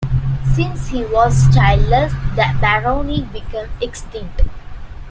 Since 0.55 0.87
he 0.87 1.05
was 1.05 1.53
childless, 1.53 2.11
the 2.35 2.57
barony 2.59 3.21
became 3.31 3.69
extinct. 3.79 4.41